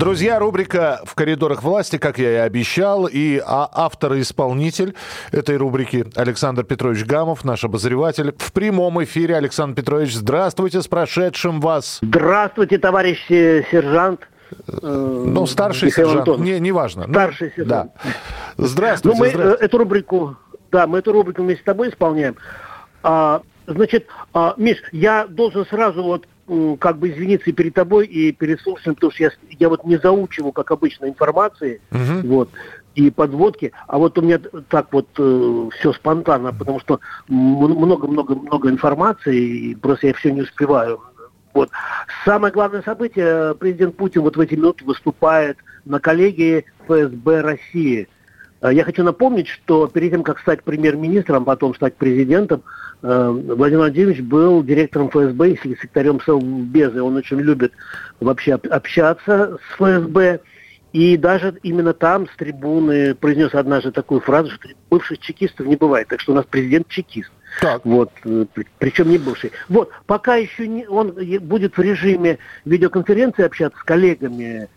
[0.00, 4.94] Друзья, рубрика «В коридорах власти», как я и обещал, и а- автор и исполнитель
[5.30, 8.34] этой рубрики Александр Петрович Гамов, наш обозреватель.
[8.38, 11.98] В прямом эфире, Александр Петрович, здравствуйте, с прошедшим вас.
[12.00, 14.26] Здравствуйте, товарищ э, сержант.
[14.50, 16.46] э, Ну, старший Михаил сержант, Антонов.
[16.46, 17.04] не, неважно.
[17.06, 17.68] Ну, Старший сержант.
[17.94, 18.10] Да.
[18.56, 19.64] Ну, Здравствуйте, мы э, здравствуйте.
[19.66, 20.36] эту рубрику,
[20.72, 22.36] да, мы эту рубрику вместе с тобой исполняем.
[23.02, 26.26] А, значит, а, Миш, я должен сразу вот
[26.80, 29.96] как бы извиниться и перед тобой, и перед слушателем, потому что я, я вот не
[29.98, 32.28] заучиваю, как обычно, информации, Мгм.
[32.28, 32.50] вот,
[32.96, 39.74] и подводки, а вот у меня так вот все спонтанно, потому что много-много-много информации, и
[39.76, 41.00] просто я все не успеваю.
[41.54, 41.70] Вот.
[42.24, 48.08] Самое главное событие, президент Путин вот в эти минуты выступает на коллегии ФСБ России.
[48.62, 52.62] Э, Я хочу напомнить, что перед тем, как стать премьер-министром, потом стать президентом,
[53.02, 57.02] э, Владимир Владимирович был директором ФСБ и секретарем Совбеза.
[57.02, 57.72] Он очень любит
[58.20, 60.40] вообще об- общаться с ФСБ.
[60.92, 66.08] И даже именно там с трибуны произнес однажды такую фразу, что бывших чекистов не бывает.
[66.08, 67.30] Так что у нас президент чекист.
[67.60, 69.52] Так, Вот, э, при- причем не бывший.
[69.68, 74.68] Вот, пока еще не, он будет в режиме видеоконференции общаться с коллегами,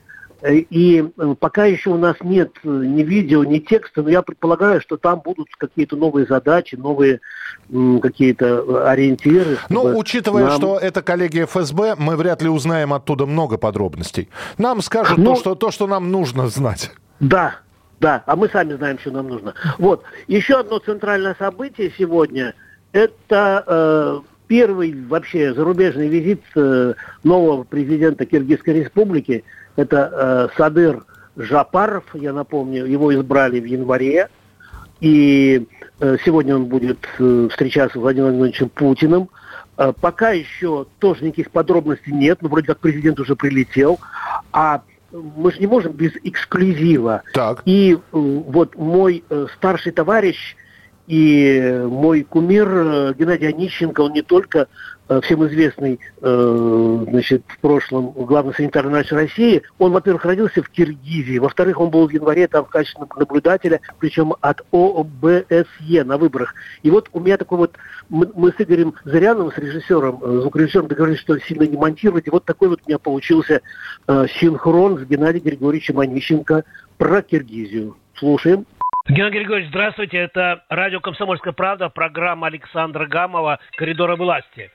[0.52, 4.82] и э, пока еще у нас нет э, ни видео, ни текста, но я предполагаю,
[4.82, 7.22] что там будут какие-то новые задачи, новые
[8.02, 9.58] какие-то э, ориентиры.
[9.70, 14.30] Ну, учитывая, нам- что это коллегия ФСБ, мы вряд ли узнаем оттуда много подробностей.
[14.58, 16.92] Нам скажут Ну- то, что, то, что нам нужно знать.
[17.20, 17.56] Да,
[18.00, 19.54] да, а мы сами знаем, что нам нужно.
[19.78, 22.54] Вот, еще одно центральное событие сегодня–
[22.92, 29.44] это э, первый вообще зарубежный визит э, нового президента Киргизской республики.
[29.76, 31.04] Это э, Садыр
[31.36, 34.30] Жапаров, я напомню, его избрали в январе.
[35.00, 35.68] И
[36.00, 39.30] э, сегодня он будет э, встречаться с Владимиром Владимировичем Путиным.
[39.78, 44.00] Э, пока еще тоже никаких подробностей нет, но вроде как президент уже прилетел.
[44.52, 44.84] А
[45.14, 47.24] мы же не можем без эксклюзива.
[47.34, 47.62] Так.
[47.66, 50.56] И э, вот мой э, старший товарищ
[51.08, 54.68] и э, мой кумир Геннадий Онищенко, он не только
[55.22, 61.40] всем известный, э, значит, в прошлом главный санитарный врач России, он, во-первых, родился в Киргизии,
[61.40, 66.56] во-вторых, он был в январе там в качестве наблюдателя, причем от ОБСЕ на выборах.
[66.84, 67.76] И вот у меня такой вот,
[68.10, 72.46] мы, с Игорем Зыряновым, с режиссером, э, звукорежиссером договорились, что сильно не монтировать, и вот
[72.46, 73.62] такой вот у меня получился
[74.08, 76.64] э, синхрон с Геннадием Григорьевичем Онищенко
[76.98, 77.98] про Киргизию.
[78.16, 78.66] Слушаем.
[79.10, 80.18] Геннадий Григорьевич, здравствуйте.
[80.18, 84.72] Это радио «Комсомольская правда», программа Александра Гамова «Коридоры власти».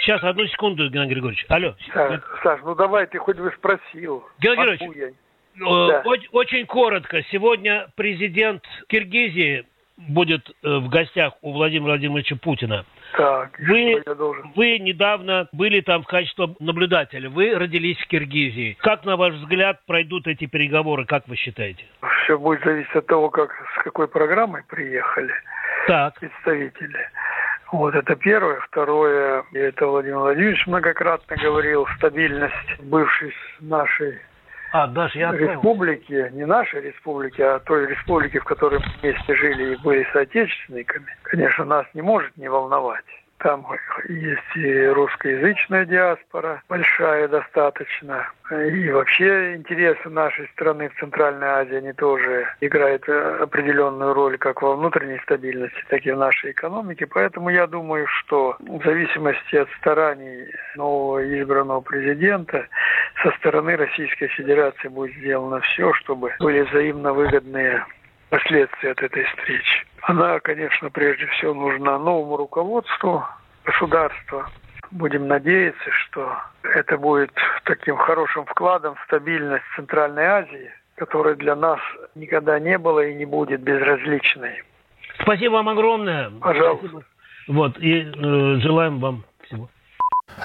[0.00, 1.44] Сейчас, одну секунду, Геннадий Григорьевич.
[1.48, 1.74] Алло.
[1.92, 4.24] Саш, Саш, ну давай, ты хоть бы спросил.
[4.40, 4.52] Я?
[4.54, 5.10] Э,
[5.58, 6.02] Да.
[6.04, 7.22] оч- Очень коротко.
[7.32, 12.84] Сегодня президент Киргизии будет э, в гостях у Владимира Владимировича Путина.
[13.16, 14.52] Так, Вы, должен?
[14.54, 17.30] вы недавно были там в качестве наблюдателя.
[17.30, 18.76] Вы родились в Киргизии.
[18.80, 21.06] Как, на ваш взгляд, пройдут эти переговоры?
[21.06, 21.84] Как вы считаете?
[22.24, 25.32] Все будет зависеть от того, как с какой программой приехали
[25.86, 26.20] Так.
[26.20, 27.08] представители.
[27.72, 28.60] Вот это первое.
[28.60, 34.18] Второе, и это Владимир Владимирович многократно говорил, стабильность бывшей нашей
[34.72, 35.54] А, Даша, я отправил.
[35.54, 41.06] республики, не нашей республики, а той республики, в которой мы вместе жили и были соотечественниками,
[41.22, 43.04] конечно, нас не может не волновать.
[43.38, 43.66] Там
[44.08, 48.28] есть и русскоязычная диаспора, большая достаточно.
[48.50, 54.62] И вообще интересы нашей страны в Центральной Азии, они тоже играют э, определенную роль как
[54.62, 57.06] во внутренней стабильности, так и в нашей экономике.
[57.06, 62.66] Поэтому я думаю, что в зависимости от стараний нового избранного президента,
[63.22, 67.84] со стороны Российской Федерации будет сделано все, чтобы были взаимно выгодные
[68.30, 69.85] последствия от этой встречи.
[70.06, 73.24] Она, конечно, прежде всего нужна новому руководству
[73.64, 74.48] государства.
[74.92, 76.32] Будем надеяться, что
[76.62, 77.32] это будет
[77.64, 81.80] таким хорошим вкладом в стабильность Центральной Азии, которая для нас
[82.14, 84.62] никогда не была и не будет безразличной.
[85.20, 86.30] Спасибо вам огромное.
[86.40, 86.86] Пожалуйста.
[86.86, 87.04] Спасибо.
[87.48, 89.24] Вот, и э, желаем вам.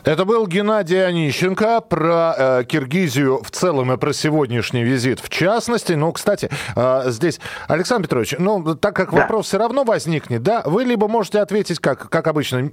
[0.04, 5.94] Это был Геннадий Онищенко про э, Киргизию в целом и про сегодняшний визит в частности.
[5.94, 9.18] Ну, кстати, э, здесь, Александр Петрович, ну, так как да.
[9.18, 12.70] вопрос все равно возникнет, да, вы либо можете ответить, как, как обычно,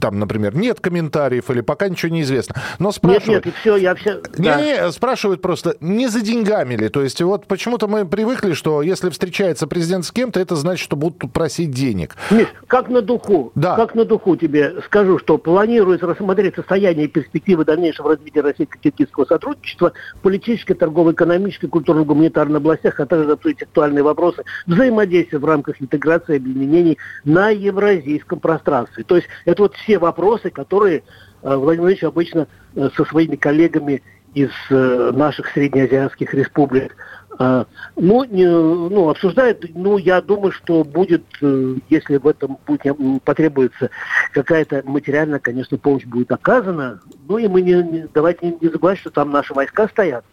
[0.00, 3.44] там, например, нет комментариев или пока ничего не известно, но спрашивают...
[3.44, 4.22] Нет, нет, все, я все...
[4.38, 4.60] Не, да.
[4.60, 6.88] не, спрашивают просто, не за деньгами ли?
[6.88, 10.96] То есть вот почему-то мы привыкли, что если встречается президент с кем-то, это значит, что
[10.96, 12.16] будут просить денег.
[12.30, 13.76] Миш, как на духу, да.
[13.76, 19.92] как на духу тебе скажу, что планируется рассмотреть состояние и перспективы дальнейшего развития российско-киргизского сотрудничества
[20.16, 26.34] в политической, торговой, экономической, культурно-гуманитарной областях, а также обсудить актуальные вопросы взаимодействия в рамках интеграции
[26.34, 29.04] и объединений на евразийском пространстве.
[29.04, 31.02] То есть это вот все вопросы, которые э,
[31.42, 34.02] Владимир Владимирович обычно э, со своими коллегами
[34.34, 36.96] из э, наших среднеазиатских республик
[37.38, 42.96] а, ну, не, ну, обсуждают, ну, я думаю, что будет, э, если в этом будет,
[43.24, 43.90] потребуется
[44.32, 47.00] какая-то материальная, конечно, помощь будет оказана.
[47.28, 50.24] Ну, и мы не, не давайте не забывать, что там наши войска стоят.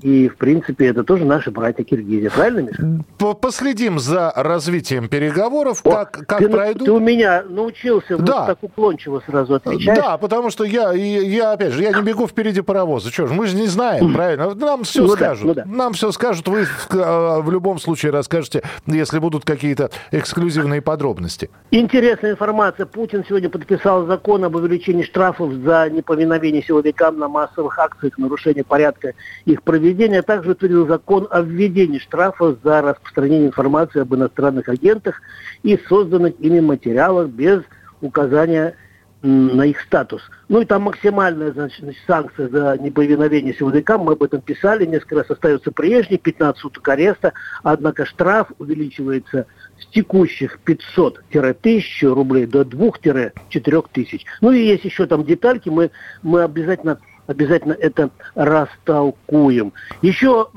[0.00, 3.34] И, в принципе, это тоже наши братья Киргизия, правильно, Миша?
[3.40, 6.84] Последим за развитием переговоров, О, как, как ты, пройдут.
[6.84, 8.40] Ты у меня научился да.
[8.40, 9.96] вот так уклончиво сразу отвечать.
[9.96, 13.10] Да, потому что я, я, опять же, я не бегу впереди паровоза.
[13.10, 14.54] Что ж, мы же не знаем, правильно?
[14.54, 15.54] Нам все ну, скажут.
[15.54, 15.76] Да, ну, да.
[15.76, 21.48] Нам все скажут, вы в, в любом случае расскажете, если будут какие-то эксклюзивные подробности.
[21.70, 22.84] Интересная информация.
[22.84, 29.14] Путин сегодня подписал закон об увеличении штрафов за неповиновение силовикам на массовых акциях, нарушение порядка
[29.46, 35.20] их проведения Проведение также утвердил закон о введении штрафа за распространение информации об иностранных агентах
[35.62, 37.60] и созданных ими материалах без
[38.00, 38.76] указания
[39.20, 40.22] на их статус.
[40.48, 45.30] Ну и там максимальная значит, санкция за неповиновение силовикам, мы об этом писали, несколько раз
[45.30, 49.46] остается прежний, 15 суток ареста, однако штраф увеличивается
[49.78, 54.24] с текущих 500-1000 рублей до 2-4 тысяч.
[54.40, 55.90] Ну и есть еще там детальки, мы,
[56.22, 59.72] мы обязательно обязательно это растолкуем.
[60.02, 60.48] Еще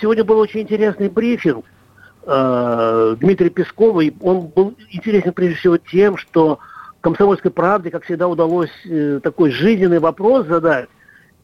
[0.00, 1.64] сегодня был очень интересный брифинг
[2.24, 6.58] э, Дмитрия Пескова, и он был интересен прежде всего тем, что
[7.00, 10.88] «Комсомольской правде», как всегда, удалось э, такой жизненный вопрос задать,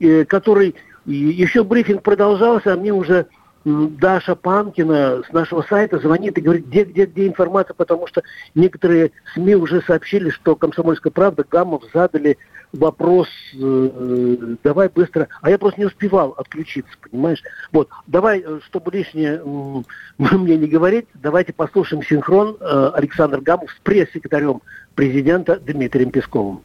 [0.01, 3.27] э, который еще брифинг продолжался, а мне уже
[3.65, 8.23] Даша Панкина с нашего сайта звонит и говорит, где, где, где информация, потому что
[8.55, 12.39] некоторые СМИ уже сообщили, что «Комсомольская правда» Гамов задали
[12.73, 17.43] вопрос, э, давай быстро, а я просто не успевал отключиться, понимаешь?
[17.73, 19.83] Вот, давай, э, чтобы лишнее э,
[20.37, 24.61] мне не говорить, давайте послушаем синхрон э, Александр Гамов с пресс-секретарем
[24.95, 26.63] президента Дмитрием Песковым.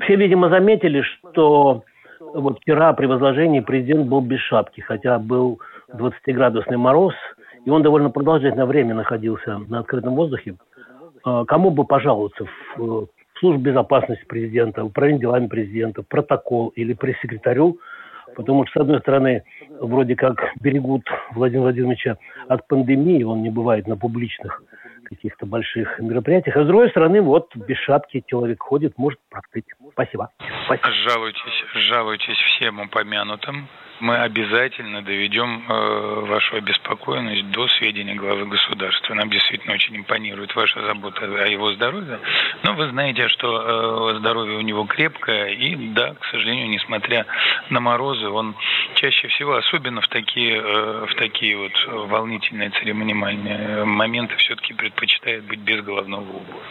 [0.00, 1.84] Все, видимо, заметили, что
[2.18, 5.60] вот вчера при возложении президент был без шапки, хотя был
[5.92, 7.14] 20-градусный мороз,
[7.64, 10.56] и он довольно продолжительное время находился на открытом воздухе.
[11.24, 12.44] А, кому бы пожаловаться
[12.76, 13.06] в
[13.38, 17.78] службу безопасности президента, управление делами президента, протокол или пресс-секретарю,
[18.36, 19.44] потому что, с одной стороны,
[19.80, 21.02] вроде как берегут
[21.32, 22.16] Владимира Владимировича
[22.48, 24.62] от пандемии, он не бывает на публичных
[25.04, 29.66] каких-то больших мероприятиях, а с другой стороны, вот без шапки человек ходит, может простыть.
[29.92, 30.30] Спасибо.
[30.64, 30.90] Спасибо.
[31.08, 33.68] Жалуйтесь, жалуйтесь всем упомянутым
[34.00, 39.14] мы обязательно доведем э, вашу обеспокоенность до сведения главы государства.
[39.14, 42.18] Нам действительно очень импонирует ваша забота о его здоровье.
[42.62, 45.50] Но вы знаете, что э, здоровье у него крепкое.
[45.50, 47.26] И да, к сожалению, несмотря
[47.70, 48.54] на морозы, он
[48.94, 55.60] чаще всего, особенно в такие, э, в такие вот волнительные церемониальные моменты, все-таки предпочитает быть
[55.60, 56.64] без головного убора.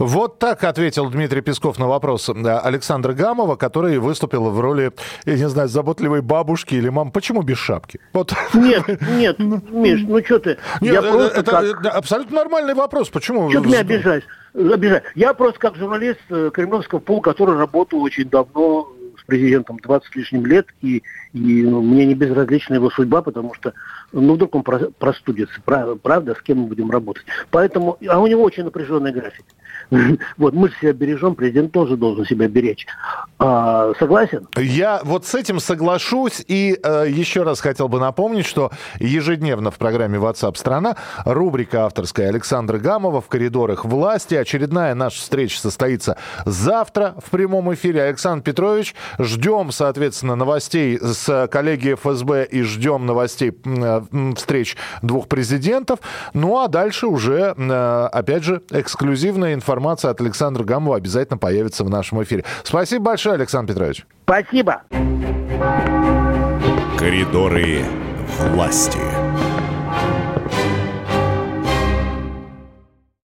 [0.00, 4.92] Вот так ответил Дмитрий Песков на вопрос Александра Гамова, который выступил в роли,
[5.26, 7.12] я не знаю, заботливой бабушки или мам.
[7.12, 8.00] Почему без шапки?
[8.14, 8.32] Вот.
[8.54, 10.56] Нет, нет, ну, Миш, ну что ты?
[10.80, 11.84] Нет, я это, как...
[11.94, 13.10] абсолютно нормальный вопрос.
[13.10, 13.50] Почему?
[13.50, 14.24] Что ты меня обижаешь?
[14.54, 15.02] обижаешь?
[15.14, 18.88] Я просто как журналист э, Кремлевского пула, который работал очень давно
[19.30, 23.72] президентом 20 с лишним лет, и, и ну, мне не безразлична его судьба, потому что,
[24.12, 27.24] ну, вдруг он простудится, правда, с кем мы будем работать.
[27.50, 29.44] Поэтому, а у него очень напряженный график.
[30.36, 32.86] Вот мы себя бережем, президент тоже должен себя беречь.
[33.38, 34.46] А, согласен?
[34.56, 36.44] Я вот с этим соглашусь.
[36.46, 42.28] И э, еще раз хотел бы напомнить, что ежедневно в программе WhatsApp страна рубрика авторская
[42.28, 44.34] Александра Гамова в коридорах власти.
[44.34, 48.02] Очередная наша встреча состоится завтра в прямом эфире.
[48.02, 54.02] Александр Петрович, ждем, соответственно, новостей с коллеги ФСБ и ждем новостей э,
[54.36, 56.00] встреч двух президентов.
[56.34, 61.84] Ну а дальше уже, э, опять же, эксклюзивная информация информация от Александра Гамова обязательно появится
[61.84, 62.44] в нашем эфире.
[62.64, 64.06] Спасибо большое, Александр Петрович.
[64.24, 64.82] Спасибо.
[66.98, 67.84] Коридоры
[68.52, 68.98] власти.